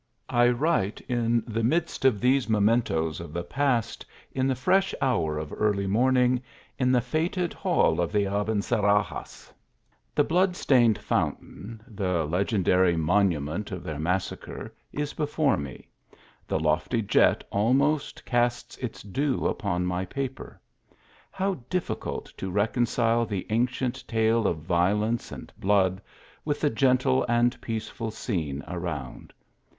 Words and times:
I 0.31 0.49
write 0.49 0.99
in 1.01 1.43
the 1.45 1.61
midst 1.61 2.05
of 2.05 2.19
these 2.19 2.49
mementos 2.49 3.19
of 3.19 3.33
the 3.33 3.43
past, 3.43 4.03
in 4.31 4.47
the 4.47 4.55
fresh 4.55 4.95
hour 4.99 5.37
of 5.37 5.53
early 5.55 5.85
morning, 5.85 6.41
in 6.79 6.91
the 6.91 7.01
fated 7.01 7.53
hall 7.53 8.01
of 8.01 8.11
the 8.11 8.25
Abencerrages. 8.25 9.53
The 10.15 10.23
blood 10.23 10.55
stained 10.55 10.97
foun 10.97 11.35
tain, 11.37 11.81
the 11.87 12.25
legendary 12.25 12.97
monument 12.97 13.71
of 13.71 13.83
their 13.83 13.99
massacre, 13.99 14.73
is 14.91 15.13
before 15.13 15.55
me; 15.55 15.87
the 16.47 16.59
lofty 16.59 17.03
jet 17.03 17.43
almost 17.51 18.25
casts 18.25 18.77
its 18.77 19.03
dew 19.03 19.45
upon 19.45 19.85
my 19.85 20.03
paper. 20.05 20.59
How 21.29 21.59
difficult 21.69 22.25
to 22.37 22.49
reconcile 22.49 23.23
the 23.27 23.45
ancient 23.51 24.07
tale 24.07 24.47
of 24.47 24.63
violence 24.63 25.31
and 25.31 25.53
blood, 25.59 26.01
with 26.43 26.59
the 26.59 26.71
gentle 26.71 27.23
and 27.29 27.61
peaceful 27.61 28.09
scene 28.09 28.63
around. 28.67 29.31